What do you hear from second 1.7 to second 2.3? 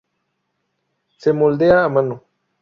a mano.